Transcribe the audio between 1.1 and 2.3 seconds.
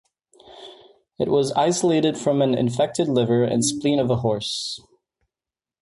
It was isolated